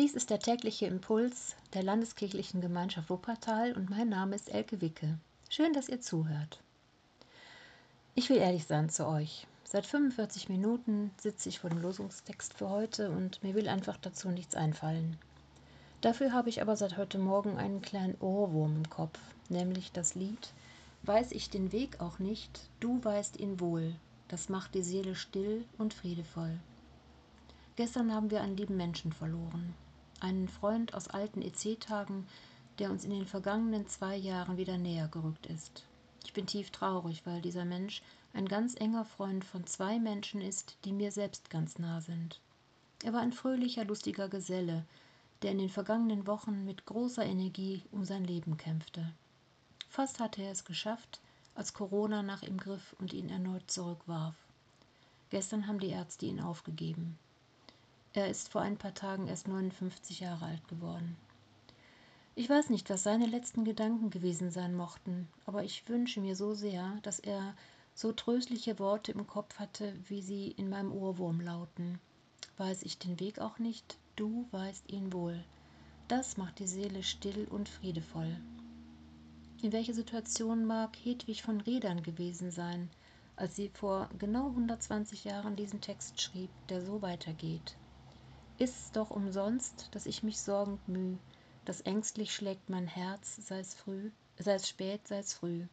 [0.00, 5.18] Dies ist der tägliche Impuls der Landeskirchlichen Gemeinschaft Wuppertal und mein Name ist Elke Wicke.
[5.50, 6.62] Schön, dass ihr zuhört.
[8.14, 9.46] Ich will ehrlich sein zu euch.
[9.62, 14.30] Seit 45 Minuten sitze ich vor dem Losungstext für heute und mir will einfach dazu
[14.30, 15.18] nichts einfallen.
[16.00, 19.18] Dafür habe ich aber seit heute Morgen einen kleinen Ohrwurm im Kopf,
[19.50, 20.54] nämlich das Lied
[21.02, 23.94] Weiß ich den Weg auch nicht, du weißt ihn wohl,
[24.28, 26.58] das macht die Seele still und friedevoll.
[27.76, 29.74] Gestern haben wir einen lieben Menschen verloren.
[30.20, 32.26] Einen Freund aus alten EC-Tagen,
[32.78, 35.84] der uns in den vergangenen zwei Jahren wieder näher gerückt ist.
[36.24, 38.02] Ich bin tief traurig, weil dieser Mensch
[38.32, 42.38] ein ganz enger Freund von zwei Menschen ist, die mir selbst ganz nah sind.
[43.02, 44.84] Er war ein fröhlicher, lustiger Geselle,
[45.42, 49.12] der in den vergangenen Wochen mit großer Energie um sein Leben kämpfte.
[49.88, 51.20] Fast hatte er es geschafft,
[51.54, 54.34] als Corona nach ihm griff und ihn erneut zurückwarf.
[55.30, 57.18] Gestern haben die Ärzte ihn aufgegeben.
[58.12, 61.16] Er ist vor ein paar Tagen erst 59 Jahre alt geworden.
[62.34, 66.52] Ich weiß nicht, was seine letzten Gedanken gewesen sein mochten, aber ich wünsche mir so
[66.52, 67.54] sehr, dass er
[67.94, 72.00] so tröstliche Worte im Kopf hatte, wie sie in meinem Ohrwurm lauten.
[72.56, 75.44] Weiß ich den Weg auch nicht, du weißt ihn wohl.
[76.08, 78.36] Das macht die Seele still und friedevoll.
[79.62, 82.90] In welcher Situation mag Hedwig von Rädern gewesen sein,
[83.36, 87.76] als sie vor genau 120 Jahren diesen Text schrieb, der so weitergeht?
[88.60, 91.16] Ist's doch umsonst, dass ich mich sorgend müh,
[91.64, 95.64] dass ängstlich schlägt mein Herz, sei's früh, sei's spät, sei's früh.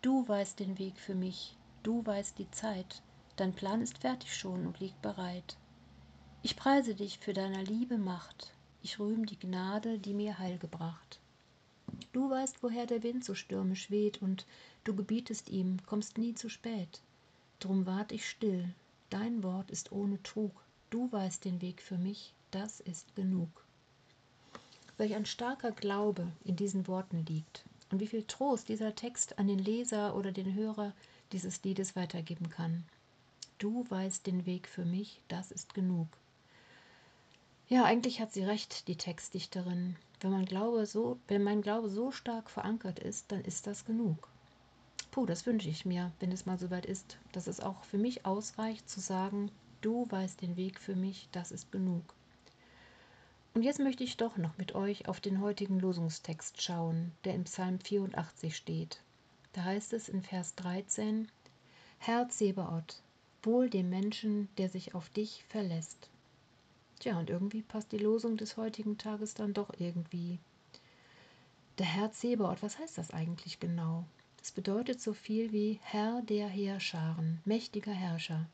[0.00, 3.02] Du weißt den Weg für mich, du weißt die Zeit,
[3.36, 5.58] dein Plan ist fertig schon und liegt bereit.
[6.42, 11.20] Ich preise dich für deiner Liebe Macht, ich rühm die Gnade, die mir Heil gebracht.
[12.12, 14.46] Du weißt, woher der Wind so stürmisch weht, und
[14.84, 17.02] du gebietest ihm, kommst nie zu spät.
[17.58, 18.72] Drum wart ich still,
[19.10, 20.52] dein Wort ist ohne Trug,
[20.92, 23.48] Du weißt den Weg für mich, das ist genug.
[24.98, 29.48] Welch ein starker Glaube in diesen Worten liegt und wie viel Trost dieser Text an
[29.48, 30.92] den Leser oder den Hörer
[31.32, 32.84] dieses Liedes weitergeben kann.
[33.56, 36.08] Du weißt den Weg für mich, das ist genug.
[37.70, 39.96] Ja, eigentlich hat sie recht, die Textdichterin.
[40.20, 44.28] Wenn, man Glaube so, wenn mein Glaube so stark verankert ist, dann ist das genug.
[45.10, 48.26] Puh, das wünsche ich mir, wenn es mal soweit ist, dass es auch für mich
[48.26, 49.50] ausreicht zu sagen,
[49.82, 52.14] Du weißt den Weg für mich, das ist genug.
[53.52, 57.44] Und jetzt möchte ich doch noch mit euch auf den heutigen Losungstext schauen, der im
[57.44, 59.02] Psalm 84 steht.
[59.52, 61.28] Da heißt es in Vers 13,
[61.98, 63.02] Herr Zebaoth,
[63.42, 66.08] wohl dem Menschen, der sich auf dich verlässt.
[67.00, 70.38] Tja, und irgendwie passt die Losung des heutigen Tages dann doch irgendwie.
[71.78, 74.04] Der Herr Zebaoth, was heißt das eigentlich genau?
[74.40, 78.46] Es bedeutet so viel wie Herr der Heerscharen, mächtiger Herrscher.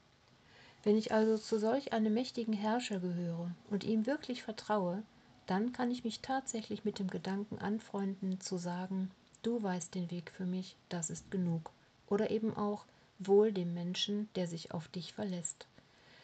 [0.88, 5.03] Wenn ich also zu solch einem mächtigen Herrscher gehöre und ihm wirklich vertraue,
[5.44, 9.10] dann kann ich mich tatsächlich mit dem Gedanken anfreunden, zu sagen,
[9.43, 11.71] du weißt den Weg für mich, das ist genug.
[12.06, 12.87] Oder eben auch,
[13.19, 15.66] wohl dem Menschen, der sich auf dich verlässt.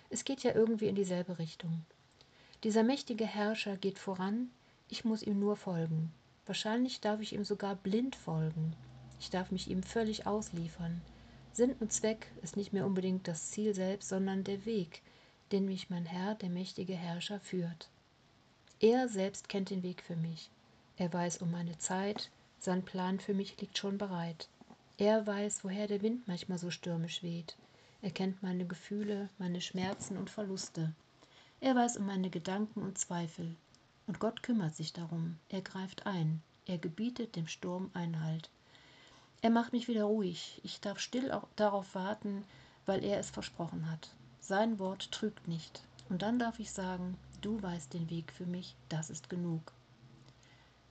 [0.08, 1.84] Es geht ja irgendwie in dieselbe Richtung.
[2.62, 4.48] Dieser mächtige Herrscher geht voran,
[4.88, 6.10] ich muss ihm nur folgen.
[6.46, 8.72] Wahrscheinlich darf ich ihm sogar blind folgen.
[9.20, 11.02] Ich darf mich ihm völlig ausliefern.
[11.54, 15.02] Sinn und Zweck ist nicht mehr unbedingt das Ziel selbst, sondern der Weg,
[15.52, 17.88] den mich mein Herr, der mächtige Herrscher, führt.
[18.80, 20.50] Er selbst kennt den Weg für mich.
[20.96, 24.48] Er weiß um meine Zeit, sein Plan für mich liegt schon bereit.
[24.98, 27.56] Er weiß, woher der Wind manchmal so stürmisch weht.
[28.02, 30.92] Er kennt meine Gefühle, meine Schmerzen und Verluste.
[31.60, 33.54] Er weiß um meine Gedanken und Zweifel.
[34.08, 35.38] Und Gott kümmert sich darum.
[35.48, 36.42] Er greift ein.
[36.66, 38.50] Er gebietet dem Sturm Einhalt.
[39.44, 40.58] Er macht mich wieder ruhig.
[40.64, 42.46] Ich darf still darauf warten,
[42.86, 44.08] weil er es versprochen hat.
[44.40, 45.82] Sein Wort trügt nicht.
[46.08, 49.60] Und dann darf ich sagen, du weißt den Weg für mich, das ist genug.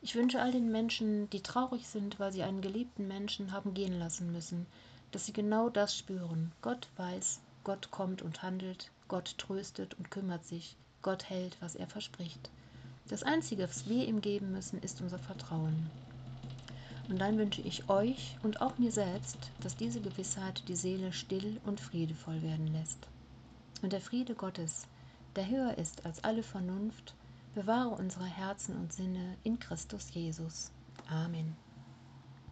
[0.03, 3.97] Ich wünsche all den Menschen, die traurig sind, weil sie einen geliebten Menschen haben gehen
[3.97, 4.67] lassen müssen,
[5.09, 6.51] dass sie genau das spüren.
[6.61, 11.87] Gott weiß, Gott kommt und handelt, Gott tröstet und kümmert sich, Gott hält, was er
[11.87, 12.51] verspricht.
[13.07, 15.89] Das Einzige, was wir ihm geben müssen, ist unser Vertrauen.
[17.09, 21.59] Und dann wünsche ich euch und auch mir selbst, dass diese Gewissheit die Seele still
[21.65, 22.99] und friedevoll werden lässt.
[23.81, 24.87] Und der Friede Gottes,
[25.35, 27.15] der höher ist als alle Vernunft,
[27.53, 30.71] bewahre unsere Herzen und Sinne in Christus Jesus.
[31.09, 31.62] Amen.